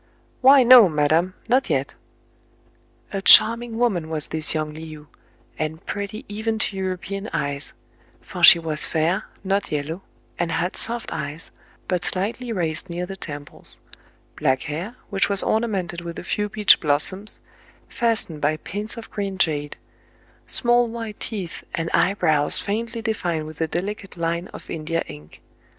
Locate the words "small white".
20.47-21.19